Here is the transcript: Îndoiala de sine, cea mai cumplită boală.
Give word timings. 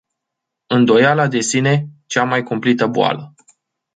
Îndoiala 0.65 1.27
de 1.27 1.39
sine, 1.39 1.87
cea 2.05 2.23
mai 2.23 2.43
cumplită 2.43 2.87
boală. 2.87 3.33